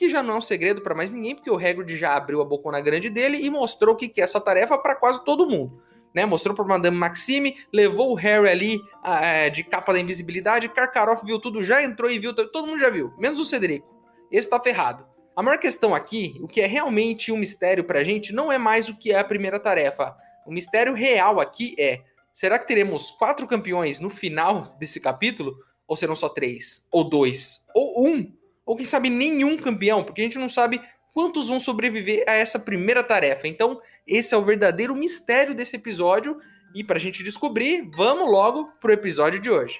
[0.00, 2.44] Que já não é um segredo para mais ninguém, porque o Hagrid já abriu a
[2.46, 5.78] bocona grande dele e mostrou o que é essa tarefa para quase todo mundo.
[6.14, 11.22] Né, mostrou para Madame Maxime, levou o Harry ali é, de capa da invisibilidade, Karkaroff
[11.22, 13.86] viu tudo, já entrou e viu, todo mundo já viu, menos o Cedrico.
[14.32, 15.06] Esse tá ferrado.
[15.36, 18.88] A maior questão aqui, o que é realmente um mistério pra gente, não é mais
[18.88, 20.16] o que é a primeira tarefa.
[20.46, 22.00] O mistério real aqui é
[22.32, 25.54] Será que teremos quatro campeões no final desse capítulo?
[25.86, 26.86] Ou serão só três?
[26.90, 27.66] Ou dois?
[27.74, 28.39] Ou um?
[28.64, 30.04] Ou quem sabe nenhum campeão?
[30.04, 30.80] Porque a gente não sabe
[31.12, 33.48] quantos vão sobreviver a essa primeira tarefa.
[33.48, 36.38] Então, esse é o verdadeiro mistério desse episódio.
[36.74, 39.78] E para a gente descobrir, vamos logo pro episódio de hoje.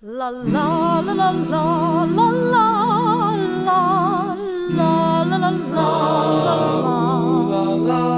[0.00, 2.30] La la la la la la la la
[4.70, 5.48] la la la la
[7.76, 8.17] la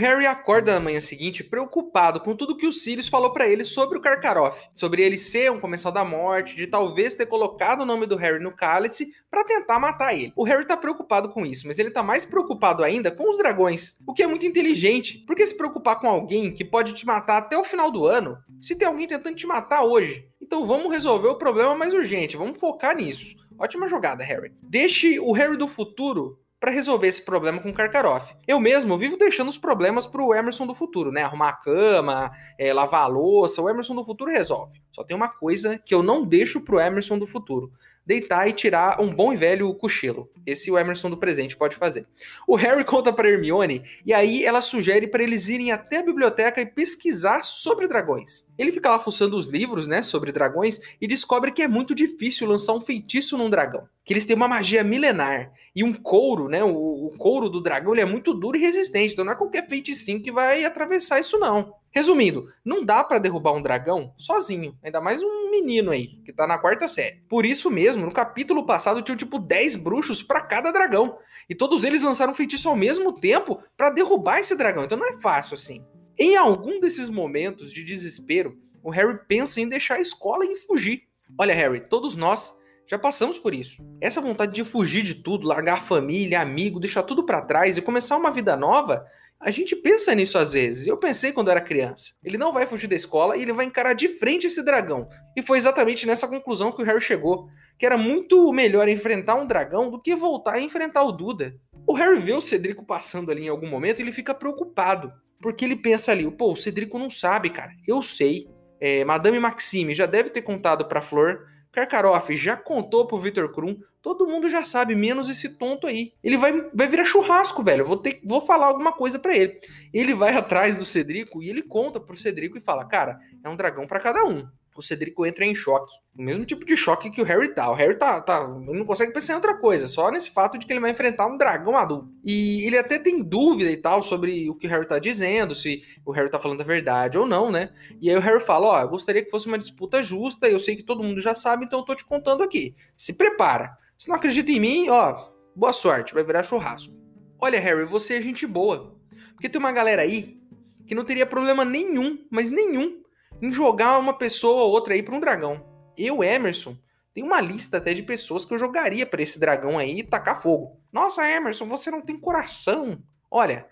[0.00, 3.98] Harry acorda na manhã seguinte preocupado com tudo que o Sirius falou para ele sobre
[3.98, 8.06] o Karkaroff, sobre ele ser um comensal da morte, de talvez ter colocado o nome
[8.06, 10.32] do Harry no cálice para tentar matar ele.
[10.34, 13.98] O Harry tá preocupado com isso, mas ele tá mais preocupado ainda com os dragões,
[14.06, 15.22] o que é muito inteligente.
[15.26, 18.74] Porque se preocupar com alguém que pode te matar até o final do ano, se
[18.74, 20.26] tem alguém tentando te matar hoje?
[20.40, 23.36] Então vamos resolver o problema mais urgente, vamos focar nisso.
[23.58, 24.50] Ótima jogada, Harry.
[24.62, 28.36] Deixe o Harry do futuro para resolver esse problema com o Karkaroff.
[28.46, 31.22] Eu mesmo vivo deixando os problemas pro Emerson do futuro, né?
[31.22, 34.78] Arrumar a cama, é, lavar a louça, o Emerson do futuro resolve.
[34.92, 37.72] Só tem uma coisa que eu não deixo pro Emerson do futuro:
[38.04, 40.30] deitar e tirar um bom e velho cochilo.
[40.46, 42.06] Esse o Emerson do presente pode fazer.
[42.46, 46.60] O Harry conta para Hermione e aí ela sugere para eles irem até a biblioteca
[46.60, 48.44] e pesquisar sobre dragões.
[48.58, 52.48] Ele fica lá fuçando os livros, né, sobre dragões e descobre que é muito difícil
[52.48, 53.86] lançar um feitiço num dragão.
[54.04, 57.92] Que eles têm uma magia milenar e um couro, né, o, o couro do dragão
[57.92, 61.38] ele é muito duro e resistente, então não é qualquer feiticinho que vai atravessar isso
[61.38, 61.74] não.
[61.92, 66.46] Resumindo, não dá para derrubar um dragão sozinho, ainda mais um menino aí, que tá
[66.46, 67.20] na quarta série.
[67.28, 71.18] Por isso mesmo, no capítulo passado tinha tipo 10 bruxos para cada dragão,
[71.48, 75.18] e todos eles lançaram feitiço ao mesmo tempo para derrubar esse dragão, então não é
[75.20, 75.84] fácil assim.
[76.16, 81.02] Em algum desses momentos de desespero, o Harry pensa em deixar a escola e fugir.
[81.36, 82.56] Olha, Harry, todos nós
[82.86, 83.82] já passamos por isso.
[84.00, 88.16] Essa vontade de fugir de tudo, largar família, amigo, deixar tudo para trás e começar
[88.16, 89.04] uma vida nova,
[89.40, 90.86] a gente pensa nisso às vezes.
[90.86, 92.12] Eu pensei quando era criança.
[92.22, 95.08] Ele não vai fugir da escola e ele vai encarar de frente esse dragão.
[95.34, 97.48] E foi exatamente nessa conclusão que o Harry chegou,
[97.78, 101.54] que era muito melhor enfrentar um dragão do que voltar a enfrentar o Duda.
[101.86, 105.64] O Harry vê o Cedrico passando ali em algum momento e ele fica preocupado, porque
[105.64, 107.72] ele pensa ali, pô, o Cedrico não sabe, cara.
[107.88, 108.46] Eu sei.
[108.78, 113.80] É, Madame Maxime já deve ter contado para Flor Karkaroff já contou pro Victor Krum,
[114.02, 116.12] todo mundo já sabe, menos esse tonto aí.
[116.22, 117.86] Ele vai, vai virar churrasco, velho.
[117.86, 119.60] Vou, ter, vou falar alguma coisa para ele.
[119.92, 123.56] Ele vai atrás do Cedrico e ele conta pro Cedrico e fala: Cara, é um
[123.56, 124.46] dragão para cada um
[124.80, 125.92] o Cedrico entra em choque.
[126.18, 127.70] O mesmo tipo de choque que o Harry tá.
[127.70, 128.42] O Harry tá, tá.
[128.66, 131.26] Ele não consegue pensar em outra coisa, só nesse fato de que ele vai enfrentar
[131.26, 132.10] um dragão adulto.
[132.24, 135.82] E ele até tem dúvida e tal sobre o que o Harry tá dizendo, se
[136.04, 137.70] o Harry tá falando a verdade ou não, né?
[138.00, 140.58] E aí o Harry fala: Ó, oh, eu gostaria que fosse uma disputa justa, eu
[140.58, 142.74] sei que todo mundo já sabe, então eu tô te contando aqui.
[142.96, 143.76] Se prepara.
[143.96, 146.94] Se não acredita em mim, ó, boa sorte, vai virar churrasco.
[147.38, 148.98] Olha, Harry, você é gente boa.
[149.34, 150.40] Porque tem uma galera aí
[150.86, 153.00] que não teria problema nenhum, mas nenhum,
[153.40, 155.64] em jogar uma pessoa ou outra aí para um dragão.
[155.96, 156.76] Eu, Emerson,
[157.12, 160.40] tem uma lista até de pessoas que eu jogaria para esse dragão aí e tacar
[160.40, 160.80] fogo.
[160.92, 163.02] Nossa, Emerson, você não tem coração.
[163.30, 163.66] Olha,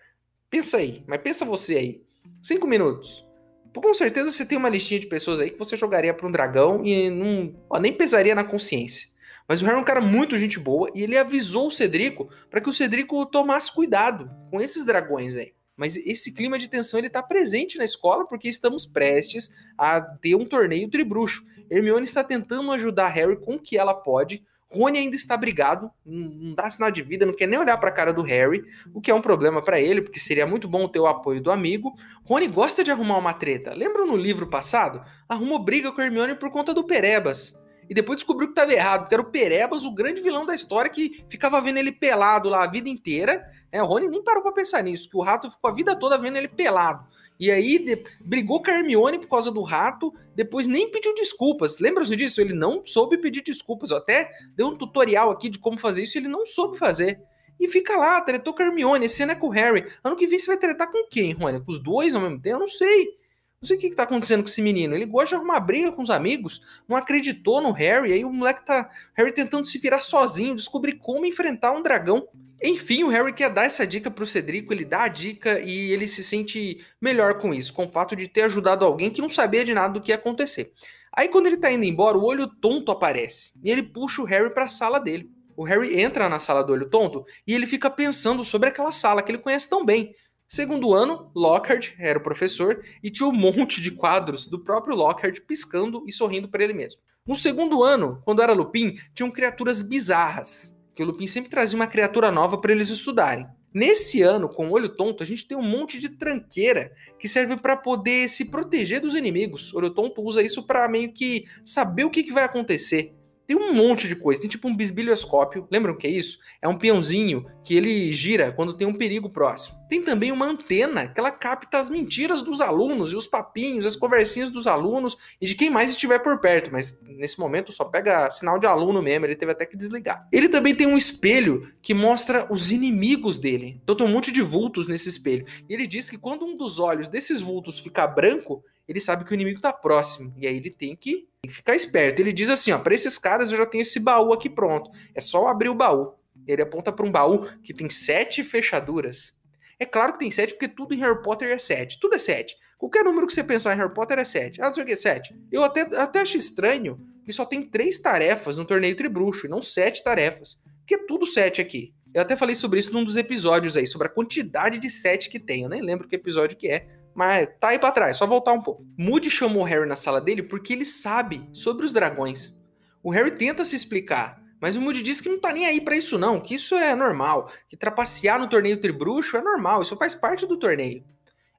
[0.51, 2.03] pensa aí, mas pensa você aí.
[2.43, 3.27] Cinco minutos.
[3.75, 6.85] Com certeza você tem uma listinha de pessoas aí que você jogaria para um dragão
[6.85, 9.09] e não, ó, nem pesaria na consciência.
[9.47, 12.61] Mas o Harry é um cara muito gente boa e ele avisou o Cedrico para
[12.61, 15.55] que o Cedrico tomasse cuidado com esses dragões aí.
[15.79, 20.35] Mas esse clima de tensão ele está presente na escola porque estamos prestes a ter
[20.35, 21.45] um torneio tribruxo.
[21.71, 24.43] Hermione está tentando ajudar Harry com o que ela pode.
[24.71, 27.93] Rony ainda está brigado, não dá sinal de vida, não quer nem olhar para a
[27.93, 30.99] cara do Harry, o que é um problema para ele, porque seria muito bom ter
[30.99, 31.95] o apoio do amigo.
[32.23, 33.73] Rony gosta de arrumar uma treta.
[33.73, 35.03] Lembra no livro passado?
[35.27, 37.59] Arrumou briga com Hermione por conta do Perebas.
[37.89, 40.91] E depois descobriu que estava errado, porque era o Perebas, o grande vilão da história,
[40.91, 43.43] que ficava vendo ele pelado lá a vida inteira.
[43.73, 46.19] É, o Rony nem parou para pensar nisso, que o rato ficou a vida toda
[46.19, 47.07] vendo ele pelado.
[47.41, 51.79] E aí de, brigou com a Hermione por causa do rato, depois nem pediu desculpas.
[51.79, 52.41] Lembra-se disso?
[52.41, 53.91] Ele não soube pedir desculpas.
[53.91, 57.21] Eu até dei um tutorial aqui de como fazer isso, ele não soube fazer.
[57.61, 59.85] E fica lá, tretou com a Hermione, cena é com o Harry.
[60.03, 61.61] Ano que vem você vai tretar com quem, Rony?
[61.61, 62.57] Com os dois ao mesmo tempo?
[62.57, 63.17] Eu não sei.
[63.61, 64.95] Não sei o que, que tá acontecendo com esse menino.
[64.95, 68.65] Ele gosta de arrumar briga com os amigos, não acreditou no Harry, aí o moleque
[68.65, 68.89] tá.
[69.15, 72.29] Harry tentando se virar sozinho, descobrir como enfrentar um dragão.
[72.63, 76.07] Enfim, o Harry quer dar essa dica pro Cedrico, ele dá a dica e ele
[76.07, 79.65] se sente melhor com isso, com o fato de ter ajudado alguém que não sabia
[79.65, 80.73] de nada do que ia acontecer.
[81.13, 84.51] Aí quando ele tá indo embora, o olho tonto aparece e ele puxa o Harry
[84.55, 85.31] para a sala dele.
[85.57, 89.21] O Harry entra na sala do olho tonto e ele fica pensando sobre aquela sala
[89.21, 90.15] que ele conhece tão bem.
[90.51, 95.41] Segundo ano, Lockhart era o professor e tinha um monte de quadros do próprio Lockhart
[95.47, 97.03] piscando e sorrindo para ele mesmo.
[97.27, 101.87] No segundo ano, quando era Lupin, tinham criaturas bizarras que o Lupin sempre trazia uma
[101.87, 103.47] criatura nova para eles estudarem.
[103.75, 107.59] Nesse ano, com o olho tonto, a gente tem um monte de tranqueira que serve
[107.59, 109.75] para poder se proteger dos inimigos.
[109.75, 113.15] O olho tonto usa isso para meio que saber o que, que vai acontecer.
[113.49, 114.43] Tem um monte de coisa.
[114.43, 115.67] Tem tipo um bisbilhoscópio.
[115.71, 116.39] Lembram o que é isso?
[116.61, 119.79] É um peãozinho que ele gira quando tem um perigo próximo.
[119.89, 123.97] Tem também uma antena que ela capta as mentiras dos alunos e os papinhos, as
[123.97, 126.71] conversinhas dos alunos e de quem mais estiver por perto.
[126.71, 129.25] Mas nesse momento só pega sinal de aluno mesmo.
[129.25, 130.29] Ele teve até que desligar.
[130.31, 133.81] Ele também tem um espelho que mostra os inimigos dele.
[133.83, 135.47] Então tem um monte de vultos nesse espelho.
[135.67, 139.33] E ele diz que quando um dos olhos desses vultos ficar branco, ele sabe que
[139.33, 140.35] o inimigo tá próximo.
[140.37, 142.21] E aí ele tem que, tem que ficar esperto.
[142.21, 144.91] Ele diz assim: ó, para esses caras eu já tenho esse baú aqui pronto.
[145.15, 146.15] É só abrir o baú.
[146.47, 149.37] Ele aponta para um baú que tem sete fechaduras.
[149.79, 152.01] É claro que tem sete, porque tudo em Harry Potter é sete.
[152.01, 152.57] Tudo é sete.
[152.77, 154.61] Qualquer número que você pensar em Harry Potter é sete.
[154.61, 155.37] Ah, não sei o que sete.
[155.53, 159.63] Eu até, até acho estranho que só tem três tarefas no torneio Tribruxo e não
[159.63, 160.59] sete tarefas.
[160.79, 161.95] Porque é tudo sete aqui.
[162.15, 165.39] Eu até falei sobre isso num dos episódios aí, sobre a quantidade de sete que
[165.39, 165.63] tem.
[165.63, 168.63] Eu nem lembro que episódio que é, mas tá aí pra trás, só voltar um
[168.63, 168.87] pouco.
[168.97, 172.57] Moody chamou Harry na sala dele porque ele sabe sobre os dragões.
[173.03, 175.97] O Harry tenta se explicar, mas o Moody diz que não tá nem aí para
[175.97, 180.15] isso não, que isso é normal, que trapacear no torneio tribruxo é normal, isso faz
[180.15, 181.05] parte do torneio.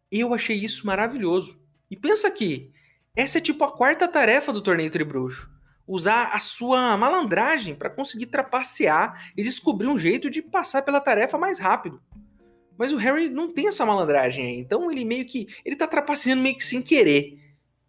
[0.10, 1.60] Eu achei isso maravilhoso.
[1.92, 2.72] E pensa aqui,
[3.14, 5.50] essa é tipo a quarta tarefa do torneio tribruxo.
[5.86, 11.38] Usar a sua malandragem para conseguir trapacear e descobrir um jeito de passar pela tarefa
[11.38, 12.02] mais rápido.
[12.80, 14.58] Mas o Harry não tem essa malandragem aí.
[14.58, 15.50] Então ele meio que.
[15.66, 17.38] Ele tá trapaceando meio que sem querer.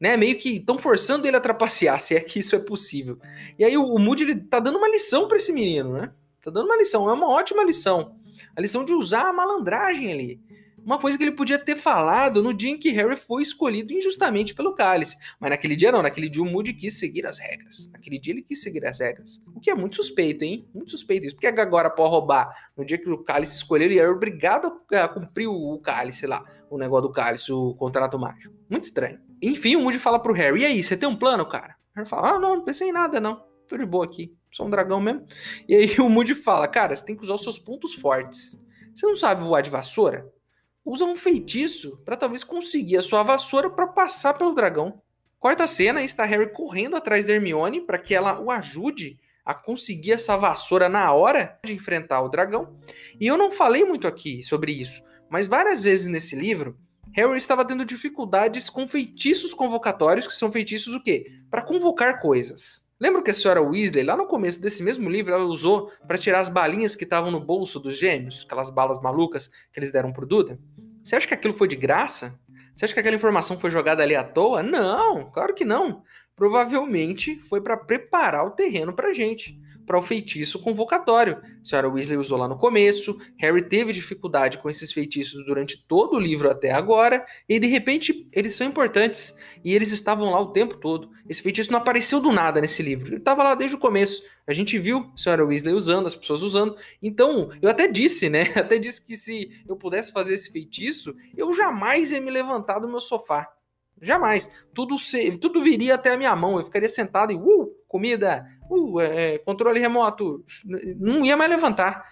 [0.00, 0.16] Né?
[0.16, 3.16] Meio que estão forçando ele a trapacear, se é que isso é possível.
[3.56, 6.10] E aí o, o Moody ele tá dando uma lição para esse menino, né?
[6.42, 8.16] Tá dando uma lição, é uma ótima lição.
[8.56, 10.40] A lição de usar a malandragem ali.
[10.84, 14.54] Uma coisa que ele podia ter falado no dia em que Harry foi escolhido injustamente
[14.54, 15.16] pelo Cálice.
[15.38, 17.90] Mas naquele dia não, naquele dia o Moody quis seguir as regras.
[17.92, 19.40] Naquele dia ele quis seguir as regras.
[19.54, 20.68] O que é muito suspeito, hein?
[20.74, 21.34] Muito suspeito isso.
[21.34, 25.48] Porque agora pode roubar no dia que o Cálice escolheu, ele era obrigado a cumprir
[25.48, 28.54] o Cálice lá, o negócio do Cálice, o contrato mágico.
[28.68, 29.20] Muito estranho.
[29.42, 31.76] Enfim, o Moody fala pro Harry, e aí, você tem um plano, cara?
[31.94, 33.42] O Harry fala, ah, não, não pensei em nada, não.
[33.66, 35.24] Tô de boa aqui, sou um dragão mesmo.
[35.68, 38.60] E aí o Moody fala, cara, você tem que usar os seus pontos fortes.
[38.94, 40.30] Você não sabe voar de vassoura?
[40.84, 45.00] Usa um feitiço para talvez conseguir a sua vassoura para passar pelo dragão.
[45.38, 50.12] Quarta cena está Harry correndo atrás da Hermione para que ela o ajude a conseguir
[50.12, 52.78] essa vassoura na hora de enfrentar o dragão.
[53.18, 56.76] E eu não falei muito aqui sobre isso, mas várias vezes nesse livro
[57.12, 61.40] Harry estava tendo dificuldades com feitiços convocatórios, que são feitiços o quê?
[61.50, 62.88] Para convocar coisas.
[63.00, 66.40] Lembra que a senhora Weasley, lá no começo desse mesmo livro, ela usou para tirar
[66.40, 70.26] as balinhas que estavam no bolso dos gêmeos, aquelas balas malucas que eles deram pro
[70.26, 70.58] Duda?
[71.02, 72.38] Você acha que aquilo foi de graça?
[72.74, 74.62] Você acha que aquela informação foi jogada ali à toa?
[74.62, 76.02] Não, claro que não.
[76.36, 79.58] Provavelmente foi para preparar o terreno pra gente
[79.90, 81.42] para o feitiço convocatório.
[81.42, 86.14] A senhora Weasley usou lá no começo, Harry teve dificuldade com esses feitiços durante todo
[86.14, 90.52] o livro até agora, e de repente eles são importantes e eles estavam lá o
[90.52, 91.10] tempo todo.
[91.28, 94.22] Esse feitiço não apareceu do nada nesse livro, ele estava lá desde o começo.
[94.46, 96.76] A gente viu a senhora Weasley usando, as pessoas usando.
[97.02, 98.42] Então, eu até disse, né?
[98.54, 102.88] Até disse que se eu pudesse fazer esse feitiço, eu jamais ia me levantar do
[102.88, 103.48] meu sofá.
[104.00, 104.50] Jamais.
[104.72, 106.58] Tudo, se, tudo viria até a minha mão.
[106.58, 110.44] Eu ficaria sentado e, uh, comida, uh, é, controle remoto.
[110.98, 112.04] Não ia mais levantar.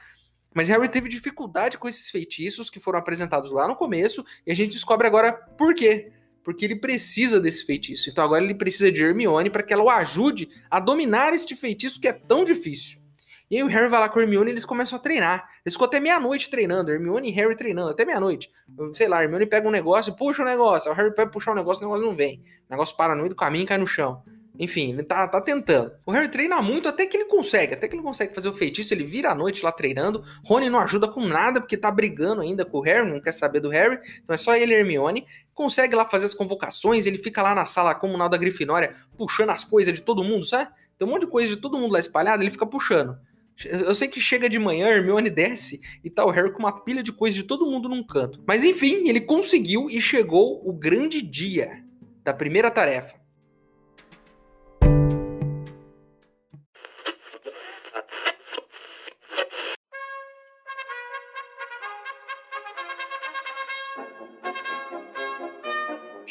[0.54, 4.56] Mas Harry teve dificuldade com esses feitiços que foram apresentados lá no começo e a
[4.56, 6.12] gente descobre agora por quê.
[6.42, 8.08] porque ele precisa desse feitiço.
[8.08, 12.00] Então agora ele precisa de Hermione para que ela o ajude a dominar este feitiço
[12.00, 12.98] que é tão difícil.
[13.50, 15.48] E aí o Harry vai lá com a Hermione e eles começam a treinar.
[15.64, 18.50] Eles ficam até meia-noite treinando, Hermione e Harry treinando, até meia-noite.
[18.94, 21.82] Sei lá, Hermione pega um negócio, puxa o negócio, o Harry vai puxar o negócio,
[21.82, 22.42] o negócio não vem.
[22.68, 24.22] O negócio para no meio do caminho e cai no chão.
[24.58, 25.92] Enfim, ele tá, tá tentando.
[26.04, 28.92] O Harry treina muito até que ele consegue, até que ele consegue fazer o feitiço,
[28.92, 30.24] ele vira a noite lá treinando.
[30.44, 33.60] Rony não ajuda com nada porque tá brigando ainda com o Harry, não quer saber
[33.60, 33.98] do Harry.
[34.22, 35.26] Então é só ele e Hermione.
[35.54, 39.64] Consegue lá fazer as convocações, ele fica lá na sala comunal da Grifinória puxando as
[39.64, 40.70] coisas de todo mundo, sabe?
[40.98, 43.16] Tem um monte de coisa de todo mundo lá espalhada, ele fica puxando.
[43.64, 47.02] Eu sei que chega de manhã, Hermione desce e tá o Harry com uma pilha
[47.02, 48.40] de coisa de todo mundo num canto.
[48.46, 51.82] Mas enfim, ele conseguiu e chegou o grande dia
[52.24, 53.16] da primeira tarefa.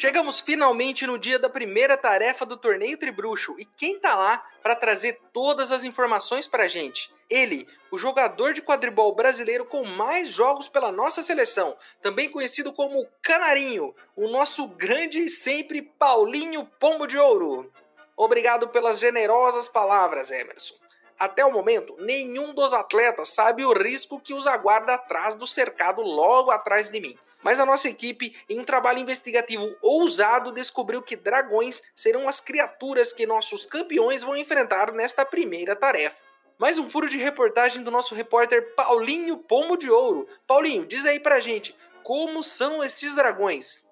[0.08, 4.74] Chegamos finalmente no dia da primeira tarefa do torneio Tribruxo e quem tá lá para
[4.74, 7.14] trazer todas as informações pra gente?
[7.30, 13.06] Ele, o jogador de quadribol brasileiro com mais jogos pela nossa seleção, também conhecido como
[13.22, 17.70] Canarinho, o nosso grande e sempre Paulinho Pombo de Ouro.
[18.16, 20.76] Obrigado pelas generosas palavras, Emerson.
[21.20, 26.02] Até o momento, nenhum dos atletas sabe o risco que os aguarda atrás do cercado
[26.02, 27.20] logo atrás de mim.
[27.48, 33.14] Mas a nossa equipe, em um trabalho investigativo ousado, descobriu que dragões serão as criaturas
[33.14, 36.18] que nossos campeões vão enfrentar nesta primeira tarefa.
[36.60, 40.28] Mais um furo de reportagem do nosso repórter Paulinho Pomo de Ouro.
[40.46, 41.74] Paulinho, diz aí pra gente,
[42.04, 43.88] como são esses dragões?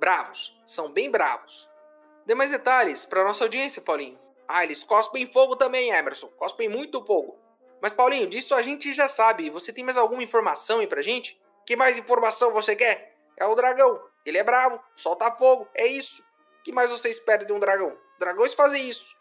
[0.00, 1.68] Bravos, são bem bravos.
[2.26, 4.18] Dê mais detalhes para nossa audiência, Paulinho.
[4.48, 6.26] Ah, eles cospem fogo também, Emerson.
[6.36, 7.38] Cospem muito fogo.
[7.80, 9.48] Mas, Paulinho, disso a gente já sabe.
[9.48, 11.40] Você tem mais alguma informação aí pra gente?
[11.66, 13.12] Que mais informação você quer?
[13.36, 14.00] É o dragão.
[14.24, 16.24] Ele é bravo, solta fogo, é isso.
[16.64, 17.96] que mais você espera de um dragão?
[18.18, 19.16] Dragões fazem isso.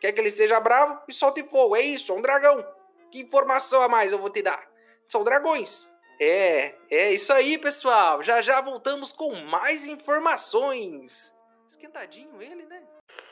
[0.00, 2.66] Quer que ele seja bravo e solte fogo, é isso, é um dragão.
[3.10, 4.68] Que informação a mais eu vou te dar?
[5.08, 5.88] São dragões.
[6.20, 8.22] É, é isso aí, pessoal.
[8.22, 11.34] Já já voltamos com mais informações.
[11.68, 12.82] Esquentadinho ele, né?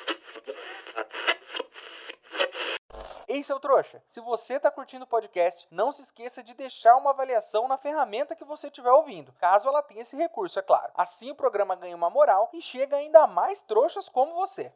[3.30, 7.10] Ei, seu trouxa, se você tá curtindo o podcast, não se esqueça de deixar uma
[7.10, 10.90] avaliação na ferramenta que você estiver ouvindo, caso ela tenha esse recurso, é claro.
[10.94, 14.72] Assim o programa ganha uma moral e chega ainda mais trouxas como você.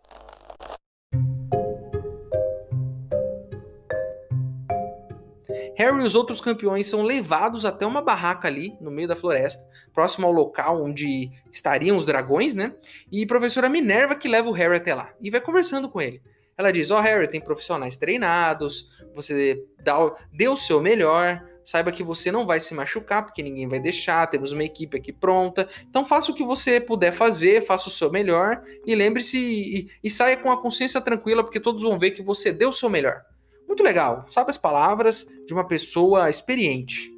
[5.74, 9.66] Harry e os outros campeões são levados até uma barraca ali no meio da floresta,
[9.94, 12.76] próximo ao local onde estariam os dragões, né?
[13.10, 16.22] E professora Minerva que leva o Harry até lá e vai conversando com ele.
[16.56, 19.96] Ela diz: Ó, oh, Harry, tem profissionais treinados, você dá,
[20.32, 24.26] dê o seu melhor, saiba que você não vai se machucar, porque ninguém vai deixar,
[24.26, 25.68] temos uma equipe aqui pronta.
[25.88, 30.10] Então faça o que você puder fazer, faça o seu melhor e lembre-se e, e,
[30.10, 33.22] saia com a consciência tranquila, porque todos vão ver que você deu o seu melhor.
[33.66, 37.10] Muito legal, sabe as palavras de uma pessoa experiente.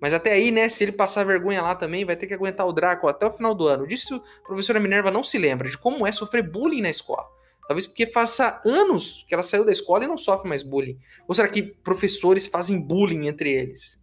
[0.00, 2.72] Mas até aí, né, se ele passar vergonha lá também, vai ter que aguentar o
[2.72, 3.86] Draco até o final do ano.
[3.86, 7.26] Disso a professora Minerva não se lembra, de como é sofrer bullying na escola.
[7.70, 10.98] Talvez porque faça anos que ela saiu da escola e não sofre mais bullying.
[11.28, 13.96] Ou será que professores fazem bullying entre eles?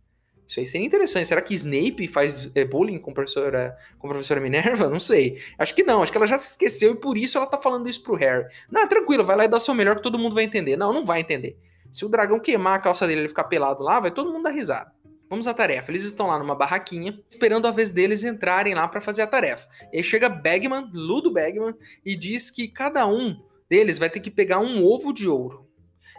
[0.48, 1.28] Isso aí seria interessante.
[1.28, 4.90] Será que Snape faz é, bullying com a, professora, com a professora Minerva?
[4.90, 5.42] Não sei.
[5.60, 6.02] Acho que não.
[6.02, 8.46] Acho que ela já se esqueceu e por isso ela tá falando isso pro Harry.
[8.72, 10.78] Não, tranquilo, vai lá e dá o seu melhor que todo mundo vai entender.
[10.78, 11.58] Não, não vai entender.
[11.92, 14.52] Se o dragão queimar a calça dele e ficar pelado lá, vai todo mundo dar
[14.52, 14.94] risada.
[15.30, 15.92] Vamos à tarefa.
[15.92, 19.68] Eles estão lá numa barraquinha, esperando a vez deles entrarem lá para fazer a tarefa.
[19.92, 21.74] E aí chega Bagman, Ludo Bagman,
[22.06, 25.68] e diz que cada um deles vai ter que pegar um ovo de ouro.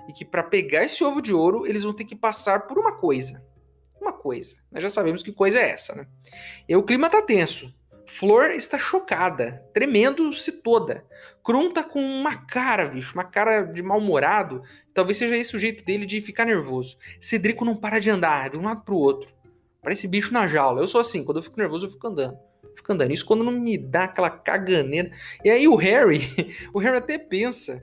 [0.08, 2.96] E que para pegar esse ovo de ouro, eles vão ter que passar por uma
[2.96, 3.44] coisa.
[4.00, 4.56] Uma coisa.
[4.70, 6.06] Nós já sabemos que coisa é essa, né?
[6.68, 7.74] E o clima tá tenso.
[8.06, 11.04] Flor está chocada, tremendo-se toda.
[11.44, 14.62] Krum tá com uma cara, bicho, uma cara de mal-humorado.
[14.94, 16.96] Talvez seja esse o jeito dele de ficar nervoso.
[17.20, 19.37] Cedrico não para de andar de um lado pro outro.
[19.82, 20.80] Parece bicho na jaula.
[20.80, 22.38] Eu sou assim, quando eu fico nervoso, eu fico andando
[22.78, 23.12] fica andando.
[23.12, 25.10] Isso quando não me dá aquela caganeira.
[25.44, 26.22] E aí o Harry,
[26.72, 27.82] o Harry até pensa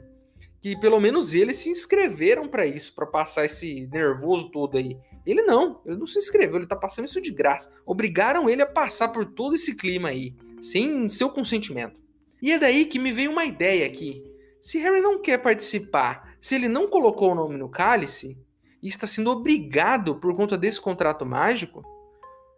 [0.60, 4.98] que pelo menos eles se inscreveram para isso, para passar esse nervoso todo aí.
[5.25, 7.72] Ele não, ele não se inscreveu, ele tá passando isso de graça.
[7.86, 12.00] Obrigaram ele a passar por todo esse clima aí, sem seu consentimento.
[12.42, 14.24] E é daí que me veio uma ideia aqui.
[14.62, 18.38] Se Harry não quer participar, se ele não colocou o nome no cálice
[18.86, 21.84] e está sendo obrigado por conta desse contrato mágico,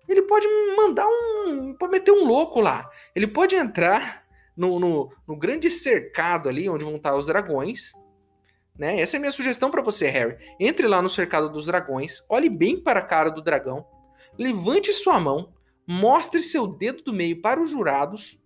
[0.10, 1.74] ele pode mandar um.
[1.79, 2.89] pode meter um louco lá.
[3.15, 7.93] Ele pode entrar no, no, no grande cercado ali, onde vão estar os dragões.
[8.77, 9.00] Né?
[9.00, 10.38] Essa é a minha sugestão para você, Harry.
[10.60, 13.86] Entre lá no cercado dos dragões, olhe bem para a cara do dragão,
[14.38, 15.53] levante sua mão,
[15.88, 18.38] mostre seu dedo do meio para os jurados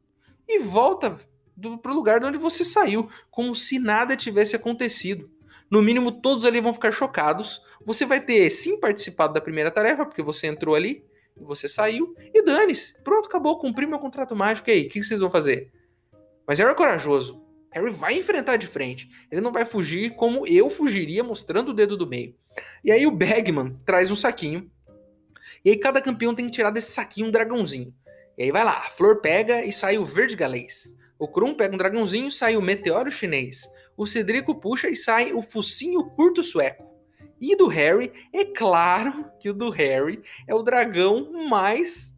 [0.48, 1.18] e volta
[1.58, 5.32] do, pro lugar de onde você saiu, como se nada tivesse acontecido.
[5.72, 7.62] No mínimo, todos ali vão ficar chocados.
[7.86, 11.04] Você vai ter sim participado da primeira tarefa, porque você entrou ali
[11.46, 12.94] você saiu, e dane-se.
[13.04, 14.70] Pronto, acabou, cumpri meu contrato mágico.
[14.70, 15.72] E aí, o que vocês vão fazer?
[16.48, 17.42] Mas Harry é corajoso.
[17.72, 19.10] Harry vai enfrentar de frente.
[19.32, 22.36] Ele não vai fugir como eu fugiria, mostrando o dedo do meio.
[22.84, 24.70] E aí o Bagman traz um saquinho.
[25.64, 27.94] E aí cada campeão tem que tirar desse saquinho um dragãozinho.
[28.38, 30.98] E aí vai lá, a Flor pega e sai o verde galês.
[31.18, 33.70] O Krum pega um dragãozinho sai o meteoro chinês.
[34.02, 36.90] O Cedrico puxa e sai o focinho curto sueco.
[37.40, 42.16] E do Harry, é claro que o do Harry é o dragão mais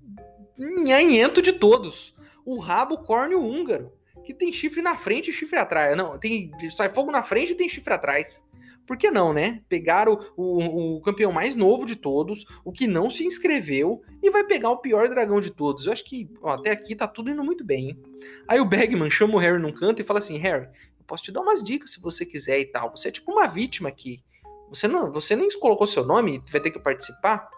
[0.57, 2.15] nhanhento de todos.
[2.45, 3.91] O rabo córneo húngaro,
[4.23, 5.97] que tem chifre na frente e chifre atrás.
[5.97, 8.47] Não, tem sai fogo na frente e tem chifre atrás.
[8.85, 9.61] Por que não, né?
[9.69, 14.29] Pegar o, o, o, campeão mais novo de todos, o que não se inscreveu, e
[14.29, 15.85] vai pegar o pior dragão de todos.
[15.85, 17.99] Eu acho que ó, até aqui tá tudo indo muito bem, hein?
[18.47, 20.67] Aí o Bagman chama o Harry num canto e fala assim: Harry,
[21.03, 22.89] eu posso te dar umas dicas se você quiser e tal.
[22.91, 24.23] Você é tipo uma vítima aqui.
[24.69, 27.49] Você não, você nem colocou seu nome vai ter que participar.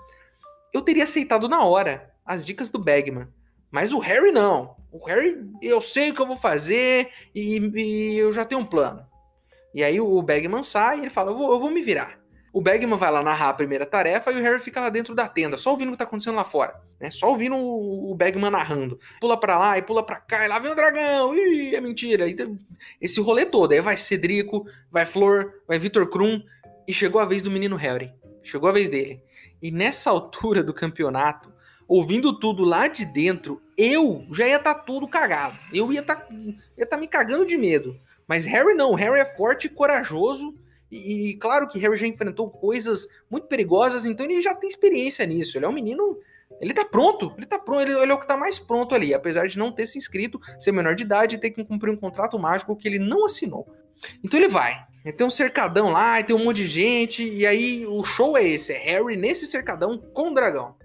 [0.73, 3.27] Eu teria aceitado na hora as dicas do Bagman.
[3.71, 4.75] Mas o Harry não.
[4.91, 8.65] O Harry, eu sei o que eu vou fazer e, e eu já tenho um
[8.65, 9.05] plano.
[9.73, 12.19] E aí o Bagman sai e ele fala: eu vou, eu vou me virar.
[12.55, 15.27] O Bagman vai lá narrar a primeira tarefa e o Harry fica lá dentro da
[15.27, 16.81] tenda, só ouvindo o que tá acontecendo lá fora.
[17.01, 17.11] Né?
[17.11, 18.97] Só ouvindo o, Bagman narrando.
[19.19, 22.29] Pula pra lá e pula pra cá, e lá vem o dragão, ih, é mentira.
[22.29, 22.35] E
[23.01, 23.73] esse rolê todo.
[23.73, 26.41] Aí vai Cedrico, vai Flor, vai Victor Krum,
[26.87, 28.13] e chegou a vez do menino Harry.
[28.41, 29.21] Chegou a vez dele.
[29.61, 31.51] E nessa altura do campeonato,
[31.85, 35.57] ouvindo tudo lá de dentro, eu já ia estar tá tudo cagado.
[35.73, 36.33] Eu ia estar tá,
[36.77, 37.99] ia tá me cagando de medo.
[38.25, 40.55] Mas Harry não, Harry é forte e corajoso.
[40.95, 45.57] E, claro que Harry já enfrentou coisas muito perigosas, então ele já tem experiência nisso.
[45.57, 46.19] Ele é um menino.
[46.61, 49.13] Ele tá pronto, ele tá pronto, ele, ele é o que tá mais pronto ali,
[49.13, 51.97] apesar de não ter se inscrito, ser menor de idade e ter que cumprir um
[51.97, 53.67] contrato mágico que ele não assinou.
[54.23, 54.85] Então ele vai.
[55.17, 58.73] Tem um cercadão lá, tem um monte de gente, e aí o show é esse:
[58.73, 60.75] é Harry nesse cercadão com o dragão.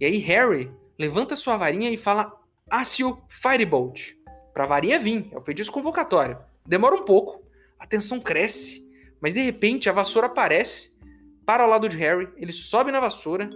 [0.00, 2.32] E aí Harry levanta sua varinha e fala
[2.70, 4.12] Accio Firebolt.
[4.52, 6.38] Pra varinha vir, é o feitiço convocatório.
[6.66, 7.42] Demora um pouco,
[7.78, 8.83] a tensão cresce,
[9.24, 10.90] mas de repente a vassoura aparece,
[11.46, 13.48] para ao lado de Harry, ele sobe na vassoura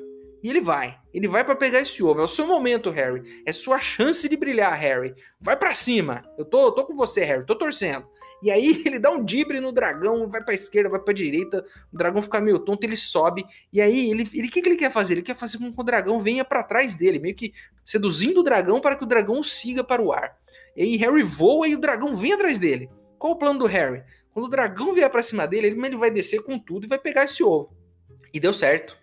[0.43, 0.99] e ele vai.
[1.13, 2.21] Ele vai para pegar esse ovo.
[2.21, 3.43] É o seu momento, Harry.
[3.45, 5.15] É sua chance de brilhar, Harry.
[5.39, 6.25] Vai para cima.
[6.39, 7.45] Eu tô, tô com você, Harry.
[7.45, 8.07] Tô torcendo.
[8.43, 11.99] E aí ele dá um dibre no dragão, vai pra esquerda, vai pra direita, o
[11.99, 13.45] dragão fica meio tonto, ele sobe.
[13.71, 15.17] E aí, ele, ele que, que ele quer fazer?
[15.17, 17.53] Ele quer fazer com que o dragão venha para trás dele, meio que
[17.85, 20.35] seduzindo o dragão para que o dragão siga para o ar.
[20.75, 22.89] E aí Harry voa e o dragão vem atrás dele.
[23.19, 24.03] Qual o plano do Harry?
[24.39, 27.25] Quando o dragão vier para cima dele, ele vai descer com tudo e vai pegar
[27.25, 27.77] esse ovo.
[28.33, 28.97] E deu certo.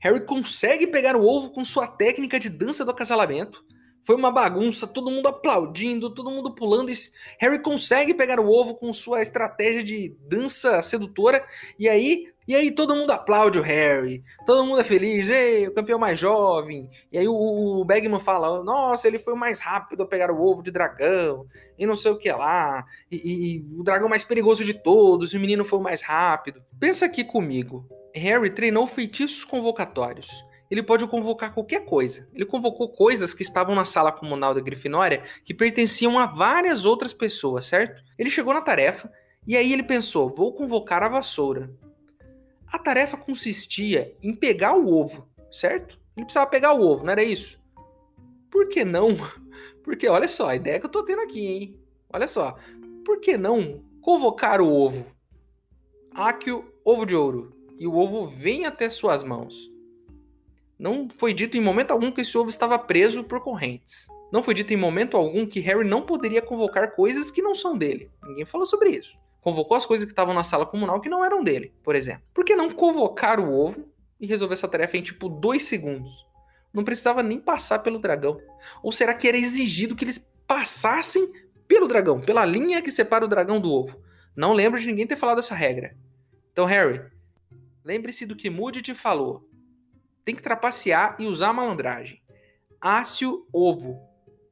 [0.00, 3.64] Harry consegue pegar o ovo com sua técnica de dança do acasalamento.
[4.04, 6.90] Foi uma bagunça, todo mundo aplaudindo, todo mundo pulando.
[6.90, 6.94] E
[7.38, 11.44] Harry consegue pegar o ovo com sua estratégia de dança sedutora.
[11.78, 15.74] E aí e aí todo mundo aplaude o Harry, todo mundo é feliz, ei, o
[15.74, 16.90] campeão mais jovem.
[17.12, 20.60] E aí o, Bagman fala, nossa, ele foi o mais rápido a pegar o ovo
[20.60, 21.46] de dragão,
[21.78, 25.36] e não sei o que lá, e, e o dragão mais perigoso de todos, e
[25.36, 26.60] o menino foi o mais rápido.
[26.80, 30.28] Pensa aqui comigo, Harry treinou feitiços convocatórios.
[30.72, 32.26] Ele pode convocar qualquer coisa.
[32.32, 37.12] Ele convocou coisas que estavam na sala comunal da Grifinória que pertenciam a várias outras
[37.12, 38.02] pessoas, certo?
[38.18, 39.12] Ele chegou na tarefa
[39.46, 41.70] e aí ele pensou: vou convocar a vassoura.
[42.66, 46.00] A tarefa consistia em pegar o ovo, certo?
[46.16, 47.60] Ele precisava pegar o ovo, não era isso?
[48.50, 49.14] Por que não?
[49.84, 51.80] Porque olha só, a ideia que eu tô tendo aqui, hein?
[52.10, 52.56] Olha só.
[53.04, 55.04] Por que não convocar o ovo?
[56.12, 57.54] Áquio, ovo de ouro.
[57.78, 59.71] E o ovo vem até suas mãos.
[60.78, 64.08] Não foi dito em momento algum que esse ovo estava preso por correntes.
[64.32, 67.76] Não foi dito em momento algum que Harry não poderia convocar coisas que não são
[67.76, 68.10] dele.
[68.22, 71.42] Ninguém falou sobre isso convocou as coisas que estavam na sala comunal que não eram
[71.42, 72.22] dele, por exemplo.
[72.32, 73.84] Por que não convocar o ovo
[74.18, 76.24] e resolver essa tarefa em tipo dois segundos?
[76.72, 78.40] Não precisava nem passar pelo dragão.
[78.82, 81.30] Ou será que era exigido que eles passassem
[81.66, 84.00] pelo dragão, pela linha que separa o dragão do ovo?
[84.34, 85.94] Não lembro de ninguém ter falado essa regra.
[86.52, 87.02] Então, Harry,
[87.84, 89.46] lembre-se do que Moody te falou.
[90.24, 92.20] Tem que trapacear e usar malandragem.
[92.80, 94.00] Ácio ovo.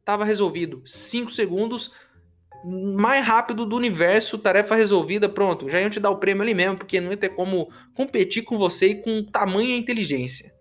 [0.04, 0.82] Tava resolvido.
[0.86, 1.92] 5 segundos,
[2.64, 5.68] mais rápido do universo, tarefa resolvida, pronto.
[5.68, 8.58] Já iam te dar o prêmio ali mesmo, porque não ia ter como competir com
[8.58, 10.52] você e com tamanha inteligência.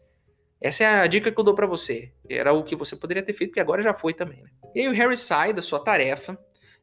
[0.62, 2.12] Essa é a dica que eu dou para você.
[2.30, 4.44] Era o que você poderia ter feito, que agora já foi também.
[4.44, 4.50] Né?
[4.76, 6.38] E aí o Harry sai da sua tarefa.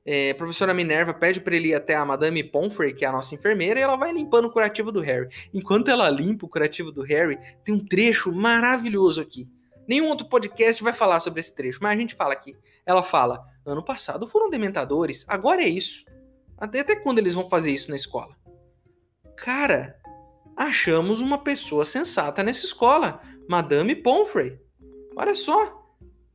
[0.07, 3.13] É, a professora Minerva pede para ele ir até a Madame Pomfrey, que é a
[3.13, 5.29] nossa enfermeira, e ela vai limpando o curativo do Harry.
[5.53, 9.49] Enquanto ela limpa o curativo do Harry, tem um trecho maravilhoso aqui.
[9.89, 12.57] Nenhum outro podcast vai falar sobre esse trecho, mas a gente fala aqui.
[12.85, 16.05] Ela fala: Ano passado foram dementadores, agora é isso.
[16.57, 18.37] Até, até quando eles vão fazer isso na escola?
[19.37, 19.99] Cara,
[20.57, 24.59] achamos uma pessoa sensata nessa escola, Madame Pomfrey.
[25.17, 25.85] Olha só,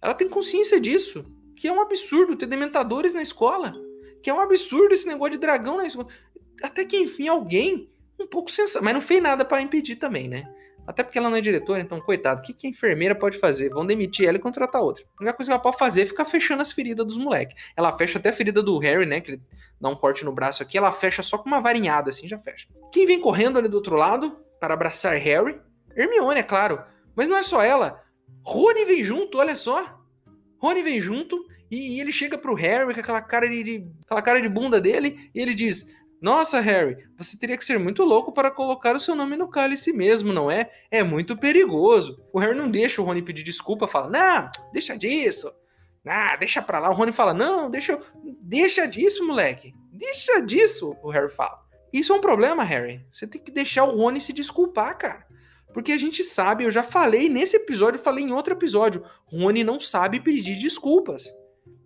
[0.02, 1.26] ela tem consciência disso,
[1.62, 3.76] que é um absurdo ter dementadores na escola,
[4.24, 6.08] que é um absurdo esse negócio de dragão na escola.
[6.64, 7.88] Até que enfim alguém
[8.20, 10.52] um pouco sensato, mas não fez nada para impedir também, né?
[10.88, 13.70] Até porque ela não é diretora, então, coitado, o que, que a enfermeira pode fazer?
[13.70, 15.04] Vão demitir ela e contratar outra.
[15.04, 17.56] A única coisa que ela pode fazer é ficar fechando as feridas dos moleques.
[17.78, 19.22] Ela fecha até a ferida do Harry, né?
[19.22, 19.42] Que ele
[19.80, 22.68] dá um corte no braço aqui, ela fecha só com uma varinhada, assim, já fecha.
[22.92, 25.62] Quem vem correndo ali do outro lado para abraçar Harry?
[25.96, 26.84] Hermione, é claro.
[27.16, 28.02] Mas não é só ela.
[28.44, 30.02] Rony vem junto, olha só.
[30.62, 34.42] Rony vem junto e, e ele chega pro Harry com aquela cara de, aquela cara
[34.42, 35.88] de bunda dele e ele diz:
[36.22, 39.92] nossa, Harry, você teria que ser muito louco para colocar o seu nome no cálice
[39.92, 40.70] mesmo, não é?
[40.92, 42.24] É muito perigoso.
[42.32, 45.52] O Harry não deixa o Rony pedir desculpa, fala: Não, deixa disso.
[46.06, 46.92] Ah, deixa pra lá.
[46.92, 48.00] O Rony fala: Não, deixa,
[48.40, 49.74] deixa disso, moleque.
[49.92, 51.60] Deixa disso, o Harry fala.
[51.92, 53.04] Isso é um problema, Harry.
[53.12, 55.26] Você tem que deixar o Rony se desculpar, cara.
[55.74, 59.80] Porque a gente sabe, eu já falei nesse episódio, falei em outro episódio, Rony não
[59.80, 61.34] sabe pedir desculpas.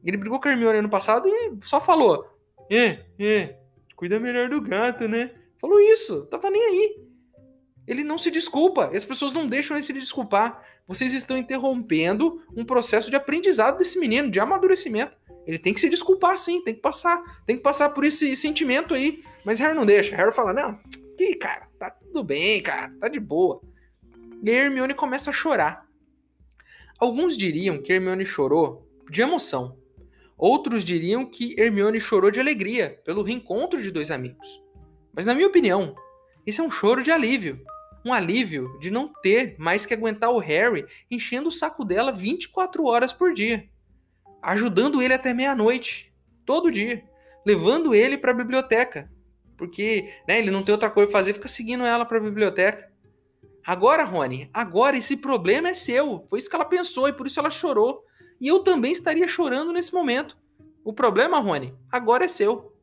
[0.05, 2.25] Ele brigou com a Hermione ano passado e só falou:
[2.69, 3.57] É, é,
[3.95, 5.31] cuida melhor do gato, né?
[5.57, 7.05] Falou isso, tava nem aí.
[7.87, 10.63] Ele não se desculpa, e as pessoas não deixam ele se desculpar.
[10.87, 15.15] Vocês estão interrompendo um processo de aprendizado desse menino, de amadurecimento.
[15.45, 18.93] Ele tem que se desculpar sim, tem que passar, tem que passar por esse sentimento
[18.93, 19.23] aí.
[19.43, 20.15] Mas Harry não deixa.
[20.15, 20.79] Harry fala: "Não,
[21.17, 23.61] que cara, tá tudo bem, cara, tá de boa".
[24.43, 25.85] E a Hermione começa a chorar.
[26.99, 29.77] Alguns diriam que Hermione chorou de emoção,
[30.37, 34.61] Outros diriam que Hermione chorou de alegria pelo reencontro de dois amigos.
[35.13, 35.95] Mas, na minha opinião,
[36.45, 37.63] isso é um choro de alívio.
[38.05, 42.85] Um alívio de não ter mais que aguentar o Harry enchendo o saco dela 24
[42.85, 43.67] horas por dia,
[44.43, 46.13] ajudando ele até meia-noite,
[46.45, 47.03] todo dia,
[47.43, 49.11] levando ele para a biblioteca,
[49.57, 52.91] porque né, ele não tem outra coisa para fazer, fica seguindo ela para a biblioteca.
[53.65, 56.27] Agora, Rony, agora esse problema é seu.
[56.29, 58.04] Foi isso que ela pensou e por isso ela chorou.
[58.39, 60.37] E eu também estaria chorando nesse momento.
[60.83, 62.73] O problema, Rony, agora é seu.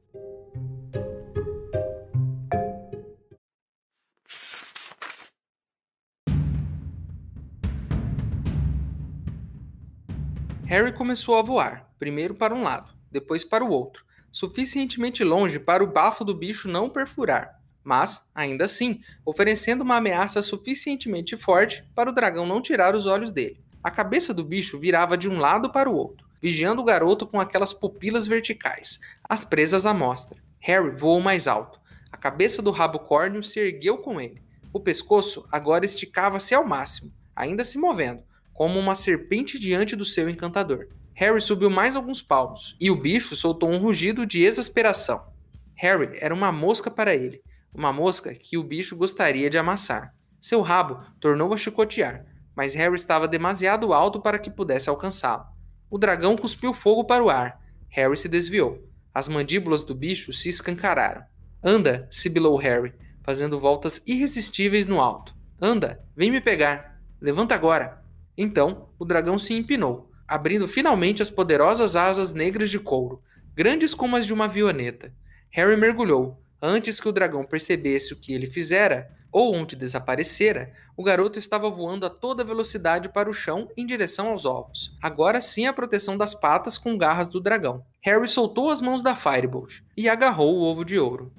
[10.73, 15.85] Harry começou a voar, primeiro para um lado, depois para o outro, suficientemente longe para
[15.85, 22.09] o bafo do bicho não perfurar, mas, ainda assim, oferecendo uma ameaça suficientemente forte para
[22.09, 23.63] o dragão não tirar os olhos dele.
[23.83, 27.41] A cabeça do bicho virava de um lado para o outro, vigiando o garoto com
[27.41, 30.41] aquelas pupilas verticais, as presas à mostra.
[30.61, 31.81] Harry voou mais alto.
[32.13, 34.41] A cabeça do rabo córneo se ergueu com ele.
[34.73, 38.23] O pescoço agora esticava-se ao máximo, ainda se movendo,
[38.55, 40.87] como uma serpente diante do seu encantador.
[41.15, 45.27] Harry subiu mais alguns palmos, e o bicho soltou um rugido de exasperação.
[45.75, 47.43] Harry era uma mosca para ele,
[47.75, 50.15] uma mosca que o bicho gostaria de amassar.
[50.41, 55.47] Seu rabo tornou a chicotear, mas Harry estava demasiado alto para que pudesse alcançá-lo.
[55.91, 57.61] O dragão cuspiu fogo para o ar.
[57.89, 58.83] Harry se desviou.
[59.15, 61.23] As mandíbulas do bicho se escancararam.
[61.63, 65.35] Anda, sibilou Harry, fazendo voltas irresistíveis no alto.
[65.61, 67.01] Anda, vem me pegar.
[67.21, 68.03] Levanta agora.
[68.37, 73.23] Então, o dragão se empinou, abrindo finalmente as poderosas asas negras de couro,
[73.55, 75.13] grandes como as de uma avioneta.
[75.51, 76.43] Harry mergulhou.
[76.61, 81.71] Antes que o dragão percebesse o que ele fizera, ou onde desaparecera, o garoto estava
[81.71, 84.95] voando a toda velocidade para o chão em direção aos ovos.
[85.01, 87.83] Agora sim a proteção das patas com garras do dragão.
[88.03, 91.33] Harry soltou as mãos da Firebolt e agarrou o ovo de ouro.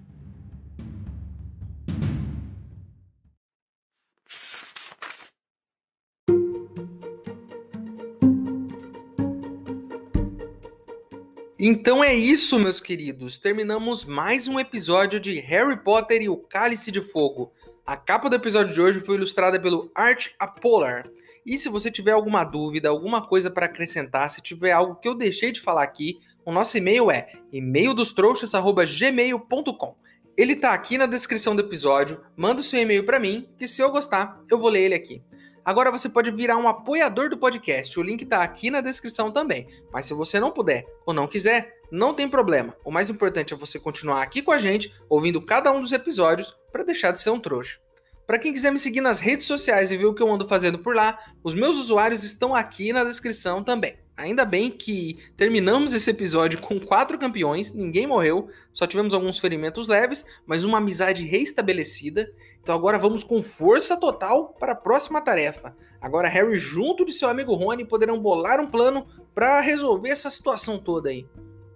[11.66, 13.38] Então é isso, meus queridos.
[13.38, 17.54] Terminamos mais um episódio de Harry Potter e o Cálice de Fogo.
[17.86, 21.04] A capa do episódio de hoje foi ilustrada pelo Art Apolar.
[21.46, 25.14] E se você tiver alguma dúvida, alguma coisa para acrescentar, se tiver algo que eu
[25.14, 29.98] deixei de falar aqui, o nosso e-mail é e-maildostrouxas@gmail.com.
[30.38, 32.22] Ele tá aqui na descrição do episódio.
[32.38, 35.22] Manda o seu e-mail para mim, que se eu gostar, eu vou ler ele aqui.
[35.66, 38.00] Agora você pode virar um apoiador do podcast.
[38.00, 39.68] O link está aqui na descrição também.
[39.92, 42.78] Mas se você não puder ou não quiser, não tem problema.
[42.86, 46.56] O mais importante é você continuar aqui com a gente, ouvindo cada um dos episódios,
[46.74, 47.78] para deixar de ser um trouxa.
[48.26, 50.80] Para quem quiser me seguir nas redes sociais e ver o que eu ando fazendo
[50.80, 53.98] por lá, os meus usuários estão aqui na descrição também.
[54.16, 59.88] Ainda bem que terminamos esse episódio com quatro campeões, ninguém morreu, só tivemos alguns ferimentos
[59.88, 62.32] leves, mas uma amizade reestabelecida.
[62.62, 65.76] Então agora vamos com força total para a próxima tarefa.
[66.00, 69.06] Agora Harry junto de seu amigo Rony poderão bolar um plano
[69.36, 71.28] para resolver essa situação toda aí.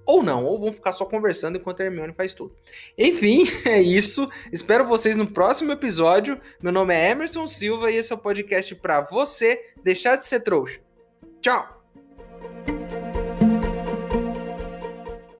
[0.08, 2.56] Ou não, ou vão ficar só conversando enquanto a Hermione faz tudo.
[2.98, 4.30] Enfim, é isso.
[4.52, 6.40] Espero vocês no próximo episódio.
[6.62, 10.40] Meu nome é Emerson Silva e esse é o podcast para você deixar de ser
[10.40, 10.80] trouxa.
[11.42, 11.77] Tchau!